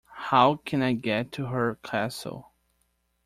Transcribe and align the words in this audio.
How 0.31 0.55
can 0.55 0.81
I 0.81 0.93
get 0.93 1.31
to 1.33 1.45
her 1.45 1.75
castle? 1.83 2.53